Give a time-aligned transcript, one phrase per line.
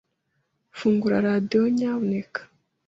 [0.77, 2.41] Fungura radio, nyamuneka.